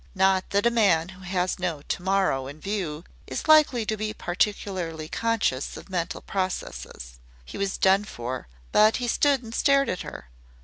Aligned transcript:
Not 0.15 0.49
that 0.49 0.65
a 0.65 0.71
man 0.71 1.09
who 1.09 1.21
has 1.21 1.59
no 1.59 1.83
To 1.83 2.01
morrow 2.01 2.47
in 2.47 2.59
view 2.59 3.03
is 3.27 3.47
likely 3.47 3.85
to 3.85 3.95
be 3.95 4.15
particularly 4.15 5.07
conscious 5.07 5.77
of 5.77 5.91
mental 5.91 6.21
processes. 6.21 7.19
He 7.45 7.59
was 7.59 7.77
done 7.77 8.05
for, 8.05 8.47
but 8.71 8.95
he 8.95 9.07
stood 9.07 9.43
and 9.43 9.53
stared 9.53 9.89
at 9.89 10.01
her. 10.01 10.31